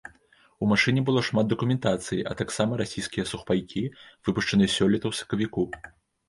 [0.61, 3.83] У машыне было шмат дакументацыі а таксама расійскія сухпайкі,
[4.29, 5.69] выпушчаныя сёлета ў сакавіку.